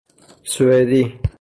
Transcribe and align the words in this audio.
سوئدی 0.51 1.21